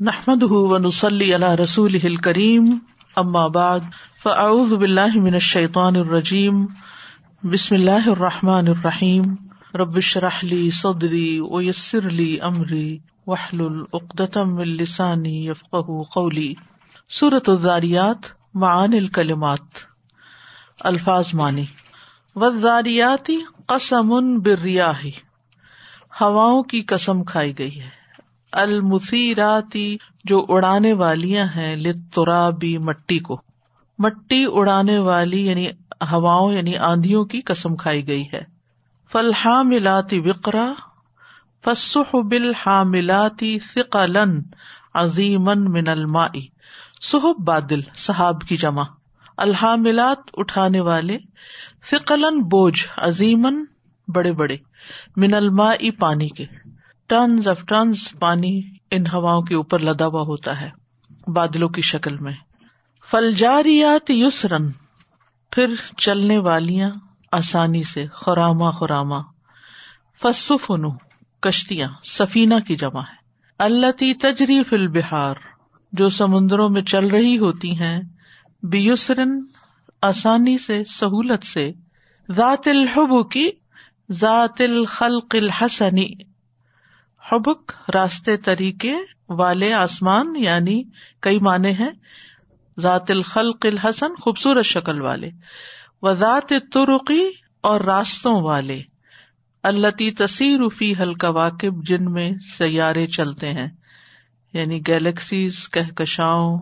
[0.00, 2.78] نحمد ونسلی اللہ رسول کریم
[3.16, 3.80] اما بعد
[4.22, 6.66] فاعوذ باللہ من الشیطان الرجیم
[7.42, 9.22] بسم اللہ الرحمٰن الرحیم
[9.74, 16.54] ربش رحلی صدری ویسر علی عمری وحل العقدم السانی یفق قولی
[17.10, 19.86] صورت الزاریات معان الکلمات
[20.80, 21.64] الفاظ معنی
[22.36, 25.12] وزاریاتی قسم برریاہی
[26.20, 27.99] ہواؤں کی قسم کھائی گئی ہے۔
[28.52, 33.40] المثیراتی جو اڑانے والیاں ہیں لترابی مٹی کو۔
[33.98, 35.66] مٹی اڑانے والی یعنی
[36.12, 38.40] ہواؤں یعنی آندھیوں کی قسم کھائی گئی ہے۔
[39.12, 40.72] فلحا ملاتی وکرا
[41.64, 42.52] فسح بل
[42.84, 44.40] ملاتی فقلن
[44.94, 46.46] عظیمن من المائی
[47.00, 48.82] صحب بادل صحاب کی جمع۔
[49.36, 51.18] الحاملات اٹھانے والے
[51.90, 53.64] فقلن بوجھ، عظیمن
[54.08, 54.56] بڑے بڑے۔
[55.16, 56.44] من المائی پانی کے۔
[57.10, 58.60] ٹنز آف ٹنز پانی
[58.90, 60.70] ان ہواؤں کے اوپر لدا ہوا ہوتا ہے
[61.32, 62.32] بادلوں کی شکل میں۔
[63.10, 64.70] فلجاریات یسرن
[65.50, 66.90] پھر چلنے والیاں
[67.32, 69.20] آسانی سے خوراما خوراما
[70.22, 70.82] فسفن
[71.40, 73.18] کشتیاں، سفینہ کی جمع ہے
[73.58, 75.34] اللہ تی تجری فل بہار
[75.92, 78.00] جو سمندروں میں چل رہی ہوتی ہیں
[78.62, 79.44] بیسرن
[80.02, 81.72] آسانی سے، سہولت سے۔
[82.32, 83.50] ذات الحب کی،
[84.12, 86.29] ذات الخلق الحسنی
[87.28, 88.94] حبک راستے طریقے
[89.28, 90.82] والے آسمان یعنی
[91.20, 91.90] کئی معنی ہیں،
[92.80, 95.30] ذات الخلق الحسن، خوبصورت شکل والے۔
[96.02, 97.28] و ذات ترقی
[97.60, 98.82] اور راستوں والے
[99.62, 103.68] اللہ تصیر فی حلقہ واقب جن میں سیارے چلتے ہیں۔
[104.52, 106.58] یعنی گیلیکسیز، کہکشاؤں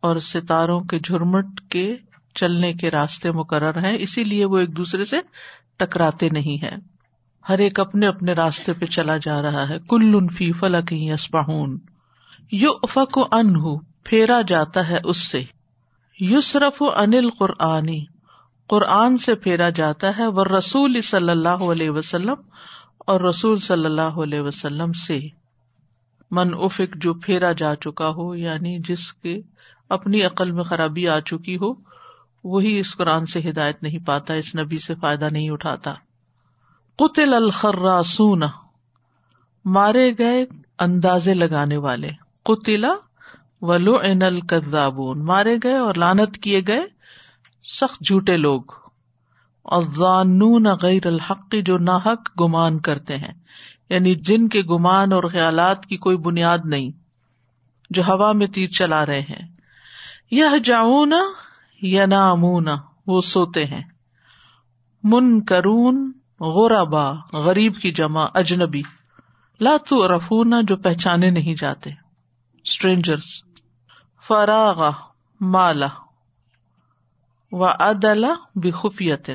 [0.00, 1.96] اور ستاروں کے جھرمٹ کے
[2.34, 5.16] چلنے کے راستے مقرر ہیں، اسی لیے وہ ایک دوسرے سے
[5.76, 6.89] ٹکراتے نہیں ہیں۔
[7.48, 11.78] ہر ایک اپنے اپنے راستے پہ چلا جا رہا ہے۔ کل فی فلک اسپاہون
[12.52, 15.42] یو افق ان پھیرا جاتا ہے اس سے۔
[16.20, 18.04] یوسرف انل قرآنی
[18.68, 22.34] قرآن سے پھیرا جاتا ہے وہ رسول صلی اللہ علیہ وسلم
[22.98, 25.20] اور رسول صلی اللہ علیہ وسلم سے۔
[26.30, 29.40] من افق جو پھیرا جا چکا ہو یعنی جس کے
[29.88, 31.72] اپنی عقل میں خرابی آ چکی ہو،
[32.44, 35.94] وہی اس قرآن سے ہدایت نہیں پاتا، اس نبی سے فائدہ نہیں اٹھاتا۔
[37.00, 38.42] قطل الخراسون،
[39.64, 40.46] مارے گئے
[40.78, 42.10] اندازے لگانے والے۔
[42.44, 42.92] قطلا
[43.60, 46.86] ولو این الکبون مارے گئے اور لانت کیے گئے
[47.80, 48.62] سخت جھوٹے لوگ۔
[49.62, 53.34] اور زانون غیر الحق، جو ناحق گمان کرتے ہیں۔
[53.88, 56.90] یعنی جن کے گمان اور خیالات کی کوئی بنیاد نہیں،
[57.90, 59.48] جو ہوا میں تیر چلا رہے ہیں۔
[60.30, 61.12] یہ جاؤن
[61.82, 62.68] یا نامون
[63.06, 63.82] وہ سوتے ہیں۔
[65.02, 68.82] من کرون غورابا غریب کی جمع اجنبی۔
[69.60, 71.90] لاتو رفونا جو پہچانے نہیں جاتے۔
[72.64, 73.42] اسٹرینجرس
[74.28, 74.90] فراغ،
[75.40, 75.86] مالا۔
[77.52, 79.30] و ادلا بخفیت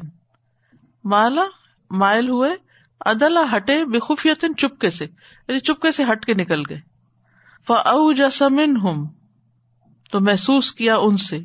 [1.04, 1.44] مالا،
[1.90, 2.56] مائل ہوئے۔
[3.00, 5.06] ادلا ہٹے بخفیتن چپکے سے۔
[5.48, 6.82] یعنی چپکے سے ہٹ کے نکل گئے۔
[7.68, 9.08] فاؤ جسمن ہوں
[10.12, 11.40] تو محسوس کیا ان سے۔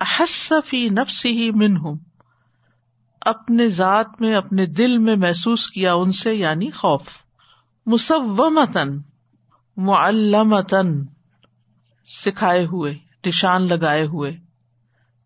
[0.00, 1.98] احسفی نفسی ہی من ہوں
[3.20, 7.02] اپنے ذات میں، اپنے دل میں محسوس کیا ان سے یعنی خوف۔
[7.86, 8.88] مسومتن
[9.76, 11.04] معلمتن
[12.24, 14.36] سکھائے ہوئے، نشان لگائے ہوئے۔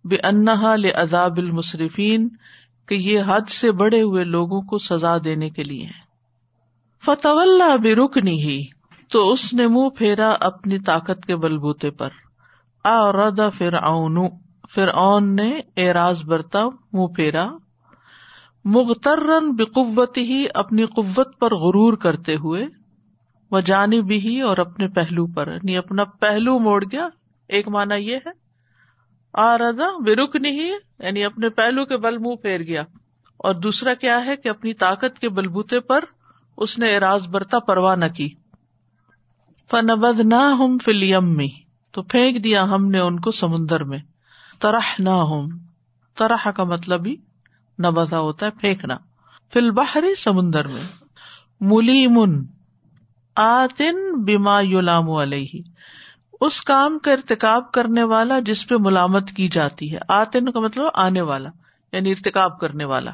[0.05, 2.29] بے انہا لذاب المصرفین
[2.89, 5.87] کہ یہ حد سے بڑے ہوئے لوگوں کو سزا دینے کے لیے
[7.05, 8.65] فتح اللہ بے رکنی ہی
[9.09, 12.09] تو اس نے منہ پھیرا اپنی طاقت کے بلبوتے پر۔
[12.85, 14.19] آدا فرعون
[14.75, 16.61] فرعون نے اعراض برتا،
[16.93, 17.47] منہ پھیرا۔
[18.65, 22.67] مغترن بقوت ہی اپنی قوت پر غرور کرتے ہوئے
[23.51, 27.09] وہ جانی بھی اور اپنے پہلو پر یعنی اپنا پہلو موڑ گیا۔
[27.49, 28.31] ایک مانا یہ ہے
[29.33, 32.83] آردا بے رک نہیں یعنی اپنے پہلو کے بل منہ پھیر گیا۔
[33.37, 36.05] اور دوسرا کیا ہے کہ اپنی طاقت کے بلبوتے پر
[36.57, 38.29] اس نے اراض برتا پرواہ نہ کی۔
[39.71, 41.49] فنبد نہ ہم فلیم میں
[41.93, 43.99] تو پھینک دیا ہم نے ان کو سمندر میں۔
[44.59, 45.49] ترح نہ ہوں
[46.19, 47.17] طرح کا مطلب ہی
[47.79, 48.97] نبزا ہوتا ہے، پھینکنا۔
[49.53, 50.83] فل بحری سمندر میں۔
[51.61, 52.45] ملیمن
[53.37, 55.61] آتن بیما یولام علیہ
[56.41, 60.85] اس کام کا ارتقاب کرنے والا جس پہ ملامت کی جاتی ہے۔ آتن کا مطلب
[60.95, 61.49] آنے والا
[61.93, 63.11] یعنی ارتقاب کرنے والا،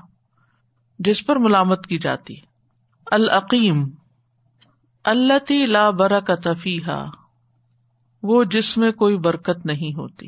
[0.98, 2.42] جس پر ملامت کی جاتی ہے۔
[3.06, 3.90] العقیم
[5.04, 7.04] اللہ لا برکت فیحا
[8.22, 10.26] وہ جس میں کوئی برکت نہیں ہوتی۔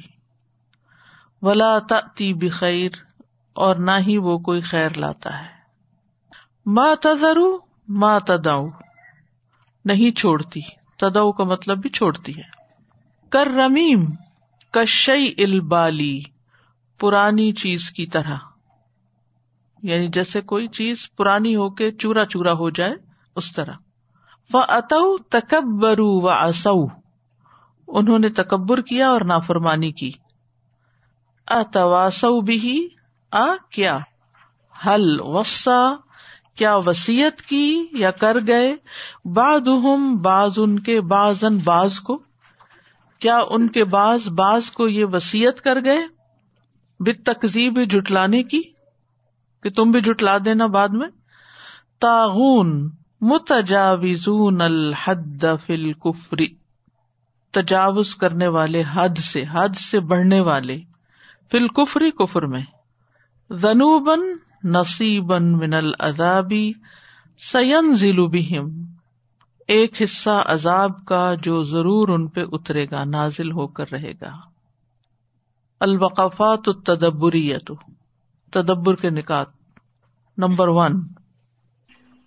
[1.42, 1.78] ولا
[2.14, 2.90] تی بخیر۔
[3.54, 5.46] اور نہ ہی وہ کوئی خیر لاتا ہے۔
[6.66, 7.58] ماں تذرو؟
[7.88, 8.66] ماں تداؤ
[9.84, 10.60] نہیں چھوڑتی۔
[10.98, 12.42] تدو کا مطلب بھی چھوڑتی ہے۔
[13.28, 14.04] کر رمیم
[14.70, 16.22] کشئی البالی
[17.00, 18.36] پرانی چیز کی طرح۔
[19.82, 22.94] یعنی جیسے کوئی چیز پرانی ہو کے چورا چورا ہو جائے،
[23.36, 23.72] اس طرح۔
[24.52, 26.84] وہ اتو تکبرو و اصو
[27.88, 30.10] انہوں نے تکبر کیا اور نافرمانی کی۔
[31.46, 32.88] اتواسو بھی
[33.32, 33.98] آ کیا؟
[34.86, 35.94] حل وسا
[36.54, 38.76] کیا وسیعت کی یا کر گئے؟
[39.24, 39.68] باد
[40.20, 42.22] باز ان کے بازن باز کو۔
[43.18, 45.98] کیا ان کے باز باز کو یہ وسیعت کر گئے؟
[47.00, 48.62] بت تقزیب جٹلانے کی،
[49.62, 51.08] کہ تم بھی جٹلا دینا بعد میں۔
[52.00, 52.90] تاغون
[53.20, 56.48] متجاوزون الحد فل کفری
[57.50, 60.80] تجاوز کرنے والے، حد سے حد سے بڑھنے والے۔
[61.50, 62.62] فل کفری کفر میں۔
[63.50, 64.20] ذنوبن
[64.64, 66.72] نصیبن من العذابی
[67.52, 68.82] سین ضلع بہم۔
[69.68, 74.36] ایک حصہ عذاب کا جو ضرور ان پہ اترے گا، نازل ہو کر رہے گا۔
[75.80, 77.72] الوقفات التدبریت
[78.52, 79.46] تدبر کے نکات۔
[80.38, 80.92] Number one.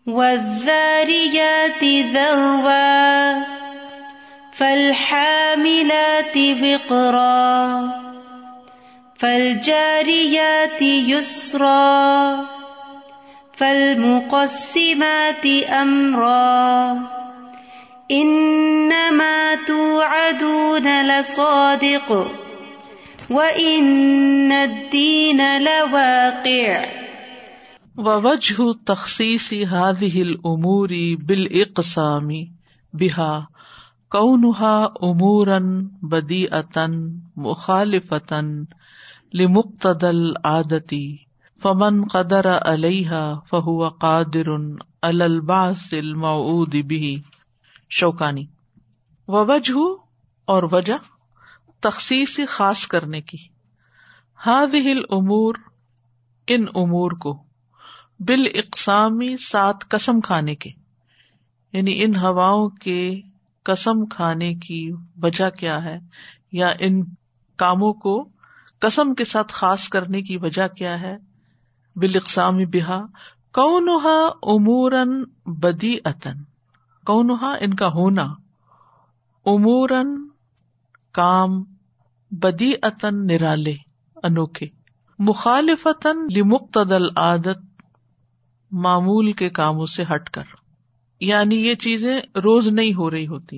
[0.08, 1.84] والذاريات
[2.14, 3.44] ذروا،
[4.56, 7.76] فالحاملات وقرا
[9.18, 12.36] فالجاريات يسرا،
[13.54, 15.46] فالمقسمات
[15.82, 16.94] أمرا.
[18.12, 22.32] إنما توعدون لصادق،
[23.30, 26.86] وإن الدين لواقع.
[27.98, 30.90] ووجه تخصيص هذه الأمور
[31.20, 32.52] بالإقسام
[32.94, 33.48] بها،
[34.10, 36.90] كونها أمورا بديئة
[37.38, 38.66] مخالفة
[39.40, 41.18] لمقتدل عادتی،
[41.62, 43.10] فمن قدر علیہ
[43.50, 44.50] فہو قادر
[45.02, 47.22] الباس المعود بھی
[47.90, 48.46] شوکانی
[49.28, 49.78] وجہ
[50.46, 50.94] اور وجہ
[51.80, 53.38] تخصیص خاص کرنے کی۔
[54.46, 55.56] ہاد ہل امور
[56.48, 57.44] ان امور کو
[58.20, 60.70] بال اقسامی سات قسم کھانے کے۔
[61.74, 63.22] یعنی ان ہواؤں کے
[63.64, 64.92] قسم کھانے کی
[65.24, 66.00] وجہ کیا ہے
[66.52, 67.04] یا ان
[67.56, 68.30] کاموں کو
[68.80, 71.18] قسم کے ساتھ خاص کرنے کی وجہ کیا ہے؟
[71.96, 72.18] بال
[72.66, 73.02] بحا
[73.54, 76.44] کونہا امورن بدی اتن
[77.06, 78.24] کونہا ان کا ہونا۔
[79.46, 80.28] امورن
[81.14, 81.64] کام
[82.32, 83.76] بدی اتن نرالے،
[84.24, 84.68] انوکھے۔
[85.20, 87.82] مخالفتن لمقتدل عادت
[88.72, 90.44] معمول کے کاموں سے ہٹ کر۔
[91.20, 93.58] یعنی یہ چیزیں روز نہیں ہو رہی ہوتی۔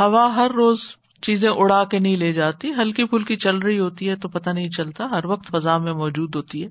[0.00, 0.78] ہوا ہر روز
[1.22, 4.70] چیزیں اڑا کے نہیں لے جاتی، ہلکی پھلکی چل رہی ہوتی ہے تو پتا نہیں
[4.70, 6.68] چلتا، ہر وقت فضا میں موجود ہوتی ہے۔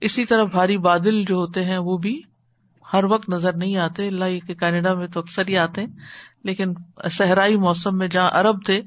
[0.00, 2.22] اسی طرح بھاری بادل جو ہوتے ہیں وہ بھی
[2.92, 5.88] ہر وقت نظر نہیں آتے۔ اللہ کے کینیڈا میں تو اکثر ہی آتے ہیں،
[6.44, 6.74] لیکن
[7.10, 8.82] صحرائی موسم میں جہاں ارب تھے،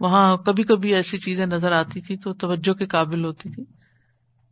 [0.00, 3.64] وہاں کبھی کبھی ایسی چیزیں نظر آتی تھی تو توجہ کے قابل ہوتی تھی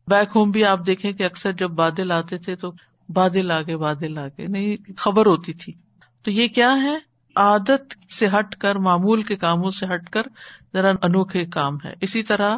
[0.09, 2.73] بیک ہوم بھی آپ دیکھیں کہ اکثر جب بادل آتے تھے تو
[3.09, 5.73] بادل آگے بادل آگے، نہیں، خبر ہوتی تھی۔
[6.23, 10.23] تو یہ کیا ہے؟ عادت سے ہٹ کر، معمول کے کاموں سے ہٹ کر
[10.73, 12.57] ذرا انوکھے کام ہے۔ اسی طرح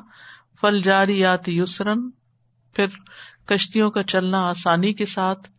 [0.61, 2.11] فل جاریات یسرن
[2.75, 2.87] پھر
[3.45, 5.51] کشتیوں کا چلنا آسانی کے ساتھ۔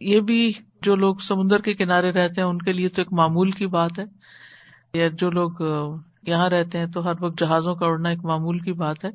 [0.00, 0.52] یہ بھی
[0.82, 3.98] جو لوگ سمندر کے کنارے رہتے ہیں، ان کے لیے تو ایک معمول کی بات
[3.98, 4.04] ہے۔
[4.98, 5.50] یا جو لوگ
[6.26, 9.10] یہاں رہتے ہیں تو ہر وقت جہازوں کا اڑنا ایک معمول کی بات ہے۔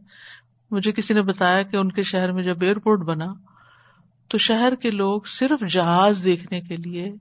[0.71, 3.25] مجھے کسی نے بتایا کہ ان کے شہر میں جب ایئرپورٹ بنا،
[4.27, 7.13] تو شہر کے لوگ صرف جہاز دیکھنے کے لیے،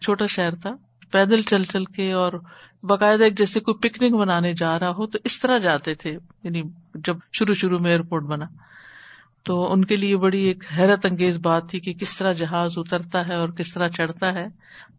[0.00, 0.70] چھوٹا شہر تھا
[1.10, 2.32] پیدل چل چل کے اور
[2.82, 6.62] باقاعدہ ایک جیسے کوئی پکنک منانے جا رہا ہو تو اس طرح جاتے تھے یعنی
[6.94, 8.46] جب شروع شروع میں ایئرپورٹ بنا۔
[9.44, 13.28] تو ان کے لیے بڑی ایک حیرت انگیز بات تھی کہ کس طرح جہاز اترتا
[13.28, 14.46] ہے اور کس طرح چڑھتا ہے۔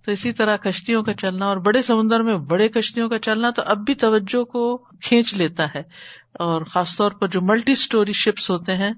[0.06, 3.62] تو اسی طرح کشتیوں کا چلنا اور بڑے سمندر میں بڑے کشتیوں کا چلنا تو
[3.66, 5.82] اب بھی توجہ کو کھینچ لیتا ہے۔
[6.40, 8.92] اور خاص طور پر جو ملٹی اسٹوری شپس ہوتے ہیں،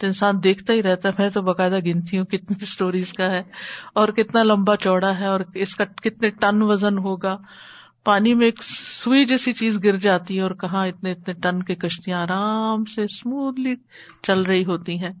[0.00, 3.42] تو انسان دیکھتا ہی رہتا ہے، میں تو باقاعدہ گنتی ہوں، کتنی اسٹوریز کا ہے،
[3.94, 7.36] اور کتنا لمبا چوڑا ہے، اور اس کا کتنے ٹن وزن ہوگا۔
[8.04, 8.64] پانی میں ایک
[8.96, 13.02] سوئی جیسی چیز گر جاتی ہے، اور کہاں اتنے اتنے ٹن کی کشتیاں آرام سے
[13.02, 13.74] اسموتھلی
[14.22, 15.12] چل رہی ہوتی ہیں۔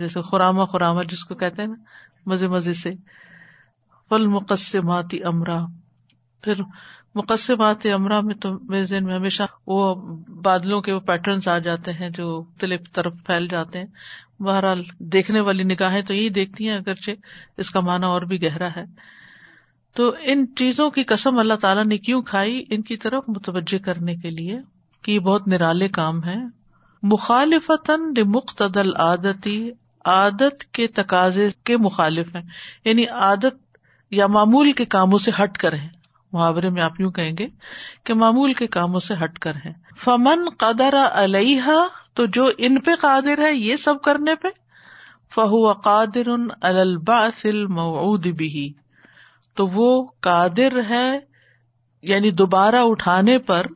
[0.00, 1.74] جیسے خوراما خوراما جس کو کہتے ہیں نا،
[2.26, 2.90] مزے مزے سے۔
[4.08, 5.58] پل مقصماتی امرا۔
[6.42, 6.54] پھر
[7.14, 9.94] مقصبات امرا میں تو میرے ذہن میں ہمیشہ وہ
[10.28, 13.86] بادلوں کے وہ پیٹرنس آ جاتے ہیں جو مختلف طرف پھیل جاتے ہیں۔
[14.42, 17.10] بہرحال دیکھنے والی نگاہیں تو یہی دیکھتی ہیں، اگرچہ
[17.56, 18.84] اس کا معنی اور بھی گہرا ہے۔
[19.94, 24.16] تو ان چیزوں کی قسم اللہ تعالیٰ نے کیوں کھائی؟ ان کی طرف متوجہ کرنے
[24.16, 24.58] کے لیے
[25.02, 26.36] کہ یہ بہت نرالے کام ہے
[27.02, 29.70] مخالفتاً مقتدل عادتی
[30.04, 32.42] عادت کے تقاضے کے مخالف ہیں۔
[32.84, 33.76] یعنی عادت
[34.10, 35.99] یا معمول کے کاموں سے ہٹ کر ہے
[36.32, 37.46] محاورے میں آپ یوں کہیں گے
[38.04, 41.62] کہ معمول کے کاموں سے ہٹ کر ہیں۔ فمن قدر علیہ
[42.14, 44.48] تو جو ان پہ قادر ہے یہ سب کرنے پہ
[45.34, 46.28] فہو قادر
[46.60, 48.72] الباث الموعود بھی
[49.54, 51.18] تو وہ قادر ہے
[52.02, 53.66] یعنی دوبارہ اٹھانے پر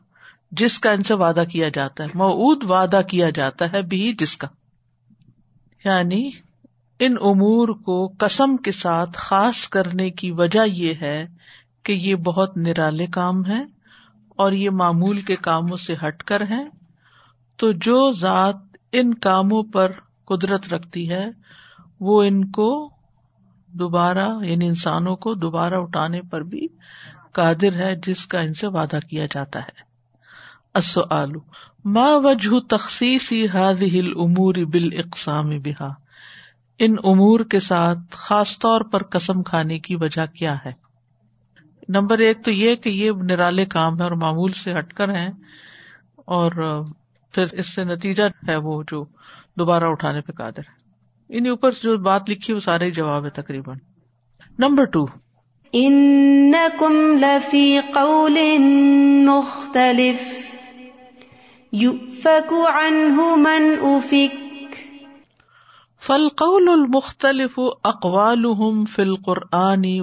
[0.52, 4.36] جس کا ان سے وعدہ کیا جاتا ہے۔ موعود وعدہ کیا جاتا ہے بھی جس
[4.36, 4.48] کا۔
[5.84, 6.30] یعنی
[6.98, 11.26] ان امور کو کسم کے ساتھ خاص کرنے کی وجہ یہ ہے
[11.84, 13.62] کہ یہ بہت نرالے کام ہے
[14.36, 16.64] اور یہ معمول کے کاموں سے ہٹ کر ہے
[17.56, 18.56] تو جو ذات
[18.92, 19.92] ان کاموں پر
[20.24, 21.26] قدرت رکھتی ہے،
[22.00, 22.90] وہ ان کو
[23.68, 26.66] دوبارہ یعنی انسانوں کو دوبارہ اٹھانے پر بھی
[27.32, 29.82] قادر ہے، جس کا ان سے وعدہ کیا جاتا ہے۔
[30.74, 31.32] السؤال،
[31.84, 35.92] ما وجہ تخصیص هذه الامور بالاقسام بها
[36.78, 40.83] ان امور کے ساتھ خاص طور پر قسم کھانے کی وجہ کیا ہے؟
[41.88, 45.30] نمبر ایک تو یہ کہ یہ نرالے کام ہے اور معمول سے ہٹ کر ہیں
[46.16, 46.82] اور
[47.32, 49.04] پھر اس سے نتیجہ ہے وہ جو
[49.58, 50.84] دوبارہ اٹھانے پہ قادر ہے۔
[51.28, 53.78] انہیں اوپر جو بات لکھی وہ سارے جواب ہے تقریباً۔
[54.58, 55.06] نمبر ٹو
[55.72, 58.38] انکم لفی قول
[59.24, 60.44] مختلف
[63.36, 63.74] من
[66.02, 70.00] فالقول المختلف اقوالهم في القرآن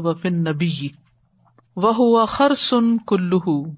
[1.78, 2.75] النبي وهو خرس
[3.06, 3.74] كله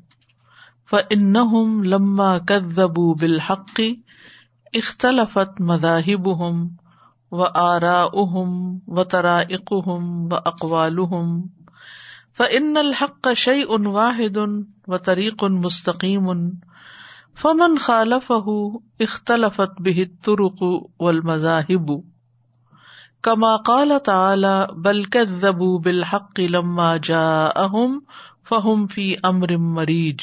[0.86, 3.82] فإنهم لما كذبوا بالحق
[4.76, 6.76] اختلفت مذاهبهم
[7.32, 11.50] وآراؤهم وطرائقهم وأقوالهم
[12.34, 16.60] فإن الحق شيء واحد وطريق مستقيم
[17.34, 18.34] فمن خالف
[19.02, 20.64] اختلفت به الطرق
[21.00, 22.13] والمذاهب
[23.24, 28.00] كما قال تعالى بل كذبوا بالحق لما جاءهم
[28.52, 30.20] فهم في امر مريج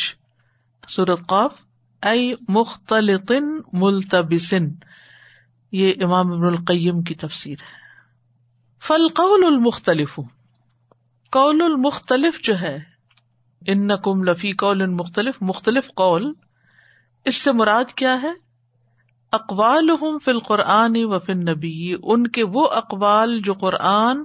[0.88, 1.50] سورة قاف
[2.02, 3.32] اي مختلط
[3.72, 4.54] ملتبس۔
[5.72, 7.80] یہ امام ابن القیم کی تفسیر ہے۔
[8.82, 10.20] فالقول المختلف،
[11.32, 12.78] قول المختلف جو ہے،
[13.66, 16.32] انکم لفی قول مختلف مختلف قول،
[17.24, 18.49] اس سے مراد کیا ہے؟
[19.32, 19.90] اقوال
[20.24, 24.22] فی القرآن و فن نبی ان کے وہ اقوال جو قرآن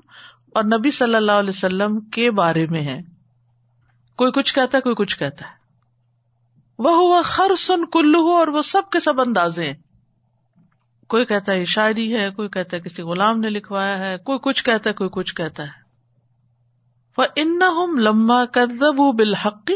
[0.54, 3.02] اور نبی صلی اللہ علیہ وسلم کے بارے میں ہے
[4.16, 5.52] کوئی کچھ کہتا ہے، کوئی کچھ کہتا ہے۔
[6.80, 9.74] وہ ہوا خر سن کلو اور وہ سب کے سب اندازے ہیں۔
[11.08, 14.64] کوئی کہتا ہے شاعری ہے، کوئی کہتا ہے کسی غلام نے لکھوایا ہے، کوئی کچھ
[14.64, 15.86] کہتا ہے، کوئی کچھ کہتا ہے۔
[17.18, 17.60] وہ ان
[18.04, 19.76] لما کدب بالحقی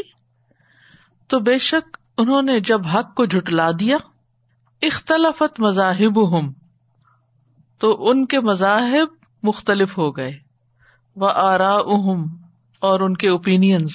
[1.28, 3.96] تو بے شک انہوں نے جب حق کو جھٹلا دیا
[4.82, 6.52] اختلافت مذاہب ہوں
[7.78, 10.38] تو ان کے مذاہب مختلف ہو گئے۔
[11.16, 12.24] وہ آرا اہم
[12.80, 13.90] اور ان کے اوپینئنس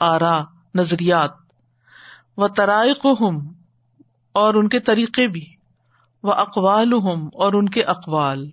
[0.00, 0.40] آرا،
[0.74, 1.30] نظریات۔
[2.36, 3.52] و ترائق ہم
[4.32, 5.46] اور ان کے طریقے بھی۔
[6.22, 8.50] وہ اقوال ہم اور ان کے اقوال۔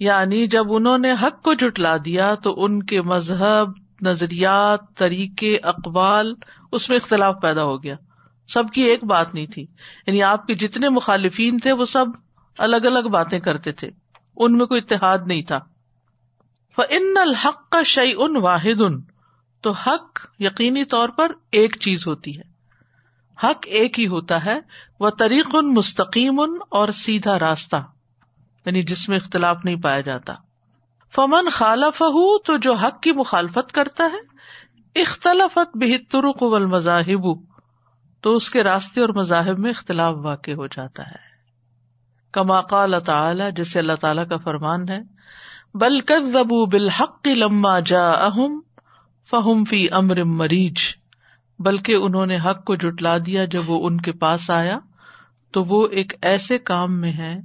[0.00, 3.68] یعنی جب انہوں نے حق کو جٹلا دیا، تو ان کے مذہب،
[4.02, 6.34] نظریات، طریقے، اقوال،
[6.72, 7.96] اس میں اختلاف پیدا ہو گیا۔
[8.48, 9.66] سب کی ایک بات نہیں تھی۔
[10.06, 12.06] یعنی آپ کے جتنے مخالفین تھے، وہ سب
[12.58, 13.90] الگ الگ باتیں کرتے تھے۔
[14.36, 15.60] ان میں کوئی اتحاد نہیں تھا۔
[16.78, 19.00] ان الحق کا شعی ان واحد۔ ان
[19.60, 22.42] تو حق یقینی طور پر ایک چیز ہوتی ہے۔
[23.42, 24.60] حق ایک ہی ہوتا ہے۔
[25.00, 27.76] وہ طریق ان مستقیم ان اور سیدھا راستہ۔
[28.66, 30.34] یعنی جس میں اختلاف نہیں پایا جاتا۔
[31.14, 32.02] فمن خالف
[32.46, 34.36] تو جو حق کی مخالفت کرتا ہے۔
[35.00, 37.55] اختلافت بہتر قبل مذاہب
[38.26, 41.16] تو اس کے راستے اور مذاہب میں اختلاف واقع ہو جاتا ہے۔
[42.32, 44.98] کما قال تعالی جیسے اللہ تعالیٰ کا فرمان ہے،
[45.74, 48.58] بل کذبوا بالحق لما جاءهم
[49.30, 50.76] فهم في امر مریج،
[51.58, 54.78] بلکہ انہوں نے حق کو جٹلا دیا جب وہ ان کے پاس آیا۔
[55.50, 57.40] تو وہ ایک ایسے کام میں ہے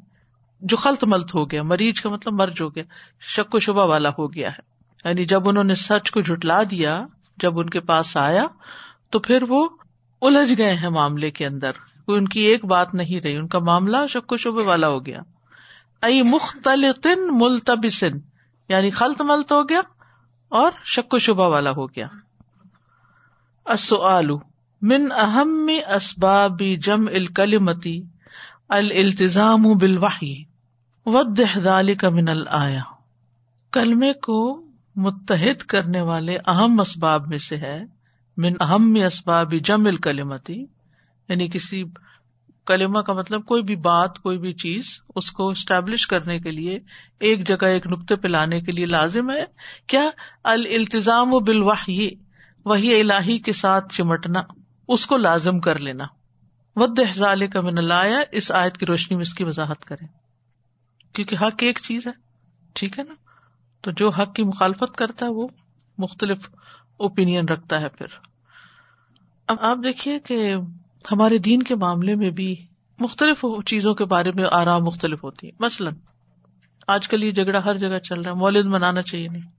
[0.62, 2.84] جو خلط ملت ہو گیا۔ مریض کا مطلب مرج ہو گیا،
[3.20, 4.62] شک و شبہ والا ہو گیا ہے۔
[5.10, 7.08] یعنی جب انہوں نے سچ کو جٹلا دیا،
[7.38, 8.46] جب ان کے پاس آیا،
[9.10, 9.70] تو پھر وہ
[10.22, 11.72] الجھ گئے ہیں معاملے کے اندر۔
[12.06, 15.06] کوئی ان کی ایک بات نہیں رہی، ان کا معاملہ شک و شبے والا ہو
[15.06, 15.20] گیا۔
[16.02, 18.12] ائی مختلف ملتبسن
[18.70, 19.82] یعنی خلط ملت ہو گیا
[20.50, 22.08] اور شک و شبہ والا ہو گیا۔
[24.82, 28.04] من اہم اسباب جم الکلمتی
[28.70, 30.44] التظام بالوحی
[31.06, 31.40] ود
[32.00, 32.82] کا من الآیا
[33.72, 37.84] کلمے کو متحد کرنے والے اہم اسباب میں سے ہے۔
[38.38, 40.60] من اہم اسباب جم کلیمتی
[41.30, 41.84] یعنی کسی
[42.66, 44.86] کلمہ کا مطلب کوئی بھی بات، کوئی بھی چیز
[45.16, 46.80] اس کو اسٹیبلش کرنے کے لیے،
[47.20, 49.44] ایک جگہ ایک نقطے پہ لانے کے لیے لازم ہے۔
[49.88, 50.10] کیا
[50.44, 51.90] التظام و بالواہ
[52.66, 54.42] وہی الہی کے ساتھ چمٹنا،
[54.88, 56.06] اس کو لازم کر لینا۔
[56.76, 60.06] ود احزال کا من اللہ اس آیت کی روشنی میں اس کی وضاحت کرے
[61.14, 62.12] کیونکہ حق ایک چیز ہے،
[62.76, 63.14] ٹھیک ہے نا؟
[63.84, 65.48] تو جو حق کی مخالفت کرتا ہے وہ
[65.98, 66.50] مختلف
[67.02, 68.06] اوپین رکھتا ہے پھر۔
[69.48, 70.56] اب آپ دیکھیے کہ
[71.12, 72.66] ہمارے دین کے معاملے میں بھی
[73.00, 75.94] مختلف چیزوں کے بارے میں آرام مختلف ہوتی ہے مثلاً،
[76.88, 79.50] آج کل یہ جھگڑا ہر جگہ چل رہا ہے، مولد منانا چاہیے نہیں۔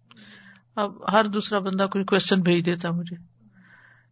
[0.77, 3.17] اب ہر دوسرا بندہ کوئی کوشچن بھیج دیتا مجھے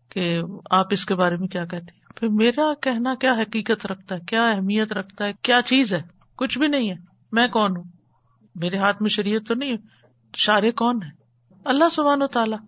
[0.08, 4.14] کہ آپ اس کے بارے میں کیا کہتے ہیں۔ پھر میرا کہنا کیا حقیقت رکھتا
[4.14, 6.02] ہے، کیا اہمیت رکھتا ہے، کیا چیز ہے؟
[6.36, 6.94] کچھ بھی نہیں ہے۔
[7.32, 7.84] میں کون ہوں؟
[8.54, 9.76] میرے ہاتھ میں شریعت تو نہیں ہے۔
[10.36, 11.08] شارے کون ہے
[11.64, 12.58] اللہ سبحان و تعالیٰ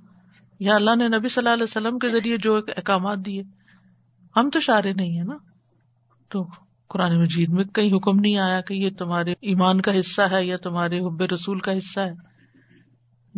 [0.63, 3.43] یا اللہ نے نبی صلی اللہ علیہ وسلم کے ذریعے جو احکامات دیے،
[4.37, 5.37] ہم تو شارے نہیں ہے نا۔
[6.29, 6.47] تو
[6.89, 10.57] قرآن مجید میں کئی حکم نہیں آیا کہ یہ تمہارے ایمان کا حصہ ہے یا
[10.57, 12.11] تمہارے حب رسول کا حصہ ہے۔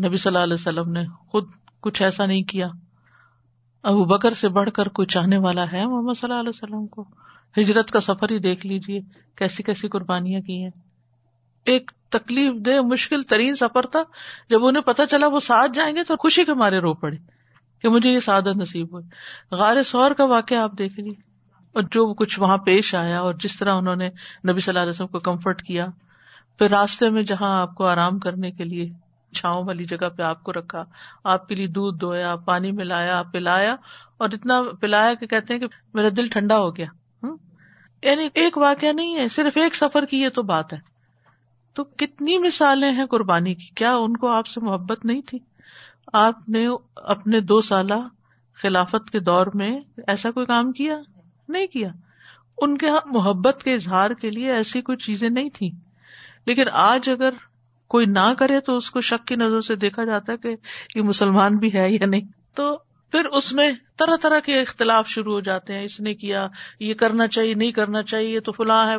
[0.06, 1.48] نبی صلی اللہ علیہ وسلم نے خود
[1.80, 2.68] کچھ ایسا نہیں کیا۔
[3.82, 7.04] ابو بکر سے بڑھ کر کوئی چاہنے والا ہے محمد صلی اللہ علیہ وسلم کو؟
[7.58, 9.00] ہجرت کا سفر ہی دیکھ لیجیے
[9.34, 10.70] کیسی کیسی قربانیاں کی ہیں۔
[11.64, 14.02] ایک تکلیف دہ مشکل ترین سفر تھا۔
[14.48, 17.16] جب انہیں پتا چلا وہ ساتھ جائیں گے تو خوشی کے مارے رو پڑے
[17.82, 19.04] کہ مجھے یہ سعادت نصیب ہوئی۔
[19.50, 21.20] غار سور کا واقعہ آپ دیکھ لیجیے
[21.72, 24.08] اور جو کچھ وہاں پیش آیا اور جس طرح انہوں نے
[24.48, 25.86] نبی صلی اللہ علیہ وسلم کو کمفرٹ کیا،
[26.58, 28.90] پھر راستے میں جہاں آپ کو آرام کرنے کے لیے
[29.34, 30.84] چھاؤں والی جگہ پہ آپ کو رکھا،
[31.24, 33.76] آپ کے لیے دودھ دھویا، پانی ملایا، پلایا
[34.16, 36.86] اور اتنا پلایا کہ کہتے ہیں کہ میرا دل ٹھنڈا ہو گیا۔
[38.02, 40.93] یعنی ایک واقعہ نہیں ہے، صرف ایک سفر کی یہ تو بات ہے۔
[41.74, 45.38] تو کتنی مثالیں ہیں قربانی کی؟ کیا ان کو آپ سے محبت نہیں تھی؟
[46.12, 48.08] آپ نے اپنے دو سالہ
[48.54, 50.96] خلافت کے دور میں ایسا کوئی کام کیا؟
[51.48, 51.88] نہیں کیا۔
[52.58, 55.70] ان کے ہاں محبت کے اظہار کے لیے ایسی کوئی چیزیں نہیں تھی
[56.46, 57.30] لیکن آج اگر
[57.88, 60.56] کوئی نہ کرے تو اس کو شک کی نظر سے دیکھا جاتا ہے کہ
[60.94, 62.20] یہ مسلمان بھی ہے یا نہیں۔
[62.54, 62.76] تو
[63.10, 66.46] پھر اس میں طرح طرح کے اختلاف شروع ہو جاتے ہیں۔ اس نے کیا،
[66.80, 68.94] یہ کرنا چاہیے، نہیں کرنا چاہیے تو فلاں ہے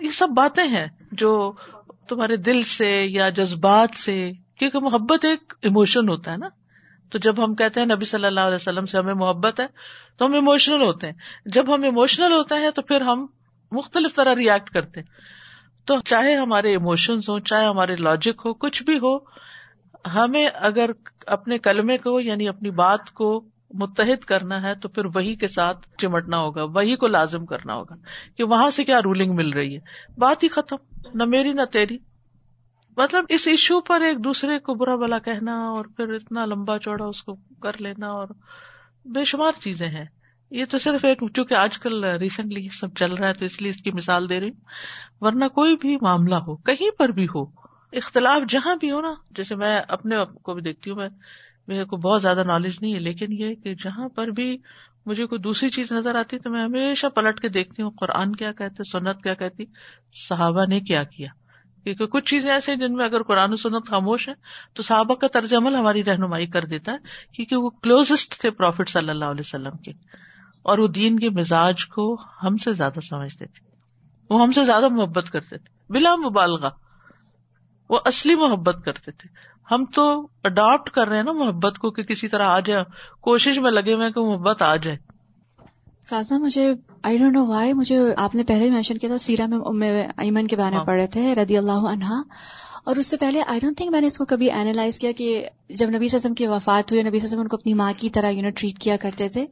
[0.00, 1.52] یہ سب باتیں ہیں جو
[2.08, 6.48] تمہارے دل سے یا جذبات سے، کیونکہ محبت ایک ایموشن ہوتا ہے نا۔
[7.10, 9.66] تو جب ہم کہتے ہیں نبی صلی اللہ علیہ وسلم سے ہمیں محبت ہے،
[10.16, 11.14] تو ہم ایموشنل ہوتے ہیں۔
[11.46, 13.26] جب ہم ایموشنل ہوتے ہیں تو پھر ہم
[13.72, 15.00] مختلف طرح ریئیکٹ کرتے
[15.84, 19.18] تو چاہے ہمارے ایموشنس ہوں، چاہے ہمارے لاجک ہو، کچھ بھی ہو،
[20.08, 20.90] ہمیں اگر
[21.26, 25.88] اپنے کلمے کو یعنی اپنی بات کو متحد کرنا ہے تو پھر وہی کے ساتھ
[25.98, 27.94] چمٹنا ہوگا، وہی کو لازم کرنا ہوگا
[28.36, 29.80] کہ وہاں سے کیا رولنگ مل رہی ہے۔
[30.18, 30.76] بات ہی ختم،
[31.14, 31.98] نہ میری نہ تیری۔
[32.96, 37.04] مطلب اس ایشو پر ایک دوسرے کو برا بلا کہنا اور پھر اتنا لمبا چوڑا
[37.04, 38.28] اس کو کر لینا اور
[39.04, 40.04] بے شمار چیزیں ہیں۔
[40.50, 43.70] یہ تو صرف ایک، چونکہ آج کل ریسنٹلی سب چل رہا ہے تو اس لیے
[43.70, 44.60] اس کی مثال دے رہی ہوں۔
[45.20, 47.44] ورنہ کوئی بھی معاملہ ہو، کہیں پر بھی ہو،
[47.92, 51.08] اختلاف جہاں بھی ہو نا، جیسے میں اپنے کو بھی دیکھتی ہوں، میں
[51.68, 54.56] میرے کو بہت زیادہ نالج نہیں ہے، لیکن یہ کہ جہاں پر بھی
[55.06, 58.52] مجھے کوئی دوسری چیز نظر آتی تو میں ہمیشہ پلٹ کے دیکھتی ہوں، قرآن کیا
[58.52, 59.64] کہتے، سنت کیا کہتی،
[60.18, 61.28] صحابہ نے کیا کیا؟
[61.86, 64.34] کیونکہ کچھ چیزیں ایسے ہیں جن میں اگر قرآن و سنت خاموش ہے
[64.74, 68.88] تو صحابہ کا طرز عمل ہماری رہنمائی کر دیتا ہے، کیونکہ وہ کلوزسٹ تھے پروفیٹ
[68.88, 69.92] صلی اللہ علیہ وسلم کے،
[70.64, 73.66] اور وہ دین کے مزاج کو ہم سے زیادہ سمجھتے تھے،
[74.30, 76.70] وہ ہم سے زیادہ محبت کرتے تھے، بلا مبالغہ۔
[77.90, 79.28] وہ اصلی محبت کرتے تھے۔
[79.70, 82.84] ہم تو اڈاپٹ کر رہے ہیں نا محبت کو کہ کسی طرح آ جائے۔
[83.20, 84.96] کوشش میں لگے ہوئے کہ محبت آ جائے۔
[85.98, 90.08] سازا مجھے آئی ڈونٹ نو وائی مجھے آپ نے پہلے مینشن کیا تھا سیرا میں
[90.16, 92.22] ایمن کے بارے میں ہاں۔ پڑھے تھے رضی اللہ عنہا۔
[92.84, 95.48] اور اس سے پہلے آئی ڈونٹ تھنک میں نے اس کو کبھی اینالائز کیا کہ
[95.68, 98.42] جب نبی سسم کی وفات ہوئی نبی سسم ان کو اپنی ماں کی طرح یو
[98.42, 99.46] نو ٹریٹ کیا کرتے تھے۔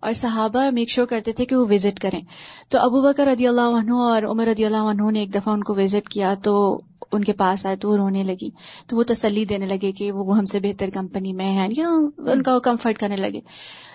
[0.00, 2.20] اور صحابہ میک شور کرتے تھے کہ وہ وزٹ کریں۔
[2.68, 5.64] تو ابو بکر رضی اللہ عنہ اور عمر رضی اللہ عنہ نے ایک دفعہ ان
[5.64, 6.80] کو وزٹ کیا تو
[7.12, 8.50] ان کے پاس آئے تو وہ رونے لگی۔
[8.86, 12.30] تو وہ تسلی دینے لگے کہ وہ ہم سے بہتر کمپنی میں ہیں یو نو
[12.30, 13.40] ان کا وہ کمفرٹ کرنے لگے۔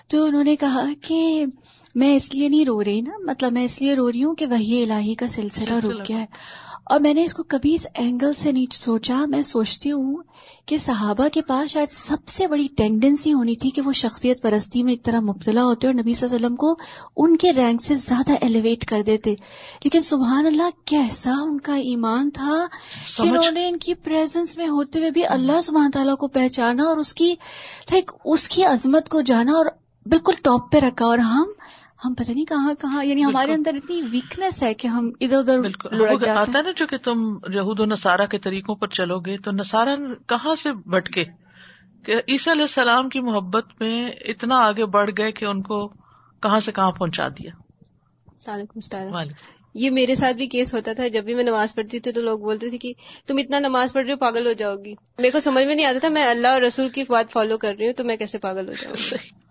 [0.08, 1.46] تو انہوں نے کہا کہ
[1.94, 4.46] میں اس لیے نہیں رو رہی نا مطلب میں اس لیے رو رہی ہوں کہ
[4.46, 6.26] وہی الہی کا سلسلہ رک گیا ہے۔
[6.84, 10.16] اور میں نے اس کو کبھی اس اینگل سے نہیں سوچا۔ میں سوچتی ہوں
[10.66, 14.82] کہ صحابہ کے پاس شاید سب سے بڑی ٹینڈنسی ہونی تھی کہ وہ شخصیت پرستی
[14.82, 16.76] میں ایک طرح مبتلا ہوتے اور نبی صلی اللہ علیہ وسلم کو
[17.16, 19.34] ان کے رینک سے زیادہ ایلیویٹ کر دیتے۔
[19.84, 22.66] لیکن سبحان اللہ کیسا ان کا ایمان تھا
[23.16, 26.84] کہ انہوں نے ان کی پریزنس میں ہوتے ہوئے بھی اللہ سبحان تعالیٰ کو پہچانا
[26.84, 27.34] اور اس کی
[27.90, 29.66] لائک اس کی عظمت کو جانا اور
[30.06, 31.44] بالکل ٹاپ پہ رکھا۔ اور ہم
[32.00, 36.28] ہم پتہ نہیں کہاں کہاں یعنی ہمارے اندر اتنی ویکنیس ہے کہ ہم ادھر ادھر
[36.28, 39.50] آتا ہے نا جو کہ تم یہود و نصارہ کے طریقوں پر چلو گے تو
[39.50, 41.24] نصارہ کہاں سے بٹکے
[42.04, 45.88] کہ عیسی علیہ السلام کی محبت میں اتنا آگے بڑھ گئے کہ ان کو
[46.42, 47.50] کہاں سے کہاں پہنچا دیا۔
[49.74, 52.38] یہ میرے ساتھ بھی کیس ہوتا تھا جب بھی میں نماز پڑھتی تھی تو لوگ
[52.38, 52.92] بولتے تھے کہ
[53.26, 55.86] تم اتنا نماز پڑھ رہی ہو پاگل ہو جاؤ گی۔ میرے کو سمجھ میں نہیں
[55.86, 58.38] آتا تھا میں اللہ اور رسول کی بات فالو کر رہی ہوں تو میں کیسے
[58.38, 59.43] پاگل ہو جاؤں گی؟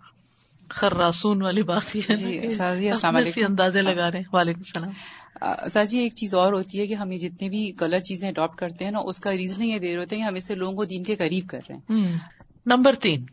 [0.73, 4.89] خراسون والی بات یہ جی السلام علیکم۔ اندازے لگا رہے ہیں۔ وعلیکم السلام۔
[5.67, 8.57] سر جی ایک چیز اور ہوتی ہے کہ ہم یہ جتنی بھی غلط چیزیں اڈاپٹ
[8.57, 10.55] کرتے ہیں نا اس کا ریزن یہ دے رہے ہوتے ہیں کہ ہم اس سے
[10.55, 12.17] لوگوں کو دین کے قریب کر رہے ہیں۔
[12.65, 13.25] نمبر تین۔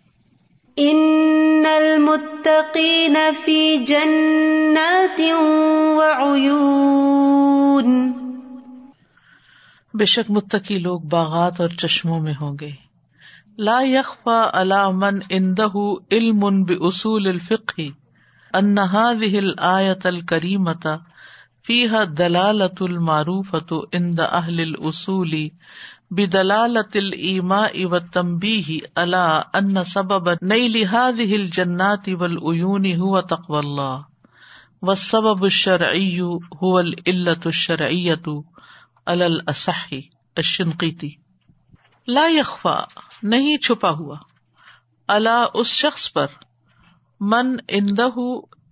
[0.77, 5.21] ان المتقین فی جنات
[5.99, 8.13] وعیون
[9.95, 12.90] بے شک متقی لوگ باغات اور چشموں میں ہوں گے۔
[13.67, 17.93] لا يخفى على من عنده علم باصول الفقه
[18.55, 21.03] ان هذه الايه الكريمه
[21.63, 25.51] فيها دلاله المعروفه عند اهل الاصول
[26.11, 34.07] بدلاله الايماء والتنبيه على ان سبب نيل هذه الجنات والعيون هو تقوى الله
[34.83, 36.21] والسبب الشرعي
[36.63, 38.43] هو العله الشرعيه
[39.09, 39.89] على الاصح
[40.39, 41.19] الشنقيطي
[42.07, 42.87] لا يخفى
[43.23, 44.17] نہیں چھپا ہوا۔
[45.09, 46.27] اللہ اس شخص پر۔
[47.21, 48.09] من اندہ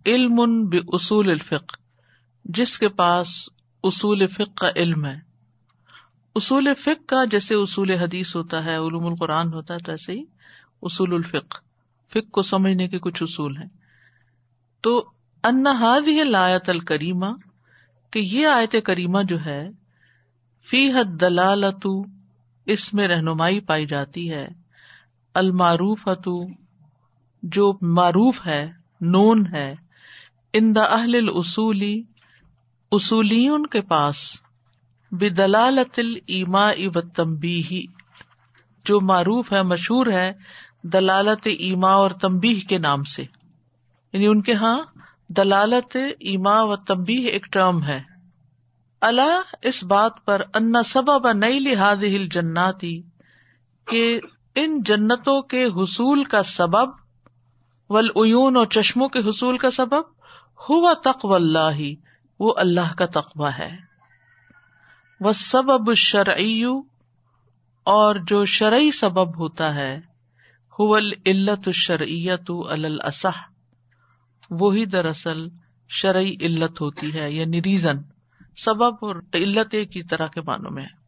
[0.06, 1.76] علم بے اصول الفق
[2.44, 3.28] جس کے پاس
[3.84, 5.18] اصول فق کا علم ہے۔
[6.34, 10.24] اصول فق کا جیسے اصول حدیث ہوتا ہے، علوم القرآن ہوتا ہے تو ایسے ہی
[10.82, 11.56] اصول الفق
[12.08, 13.68] فق کو سمجھنے کے کچھ اصول ہیں۔
[14.80, 15.10] تو
[15.44, 17.26] انہاد یہ لایت الکریمہ،
[18.10, 19.68] کہ یہ آیت کریمہ جو ہے
[20.70, 21.86] فی حد دلالت
[22.68, 24.48] اس میں رہنمائی پائی جاتی ہے۔
[25.34, 26.08] المعروف
[27.42, 29.74] جو معروف ہے، نون ہے۔
[30.52, 32.02] ان دا اہل اصولی
[32.92, 34.16] اصولی کے پاس۔
[35.10, 37.62] بدلالت الما و تمبی
[38.84, 40.32] جو معروف ہے، مشہور ہے،
[40.82, 43.22] دلالت ایما اور تمبی کے نام سے۔
[44.12, 44.80] یعنی ان کے یہاں
[45.28, 48.17] دلالت ایما و تمبی ایک ٹرم ہے۔
[49.00, 53.02] اللہ اس بات پر ان سبب نئی لحاظ ہل جناتی
[53.84, 54.20] کہ
[54.54, 56.90] ان جنتوں کے حصول کا سبب
[57.88, 60.02] ولعیون اور چشموں کے حصول کا سبب
[60.70, 61.78] ہوا تقو اللہ،
[62.40, 63.76] وہ اللہ کا تقوی ہے۔
[65.20, 66.62] وہ سبب شرعی
[67.84, 70.00] اور جو شرعی سبب ہوتا ہے
[71.26, 73.38] علت الشرعیت الصح
[74.50, 75.48] وہی دراصل
[75.88, 77.96] شرعی علت ہوتی ہے یعنی ریزن۔
[78.64, 80.98] سبب اور علت ایک ہی طرح کے معنوں میں ہے۔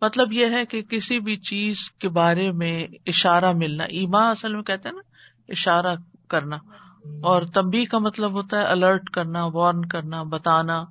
[0.00, 4.62] مطلب یہ ہے کہ کسی بھی چیز کے بارے میں اشارہ ملنا ایما اصل میں
[4.62, 5.02] کہتے ہیں نا،
[5.48, 5.96] اشارہ
[6.28, 6.56] کرنا۔
[7.04, 10.84] اور تمبی کا مطلب ہوتا ہے الرٹ کرنا وارن کرنا، بتانا۔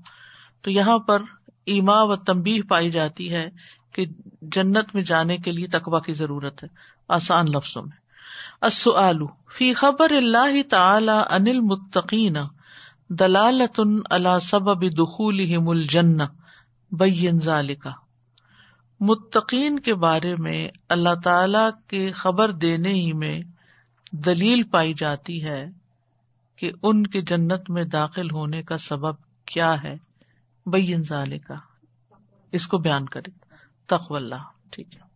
[0.61, 1.21] تو یہاں پر
[1.65, 3.49] ایما و تمبی پائی جاتی ہے
[3.93, 4.05] کہ
[4.41, 6.67] جنت میں جانے کے لیے تقوا کی ضرورت ہے،
[7.07, 7.99] آسان لفظوں میں۔
[9.57, 12.37] فی خبر اللہ تعالی انل متقین۔
[13.09, 16.17] دلالت اللہ سبب دخول مل جن
[16.91, 17.91] بین ذالکا
[18.99, 23.41] متقین کے بارے میں اللہ تعالی کے خبر دینے ہی میں
[24.11, 25.69] دلیل پائی جاتی ہے
[26.55, 29.95] کہ ان کے جنت میں داخل ہونے کا سبب کیا ہے۔
[30.65, 31.55] بین ذالکا
[32.51, 33.31] اس کو بیان کرے
[33.87, 35.08] تخو اللہ۔ ٹھیک ہے۔